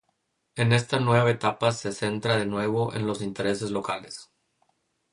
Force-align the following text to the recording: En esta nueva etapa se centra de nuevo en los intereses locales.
En 0.55 0.73
esta 0.73 0.99
nueva 0.99 1.29
etapa 1.29 1.71
se 1.71 1.91
centra 1.91 2.35
de 2.35 2.47
nuevo 2.47 2.91
en 2.95 3.05
los 3.05 3.21
intereses 3.21 3.69
locales. 3.69 4.31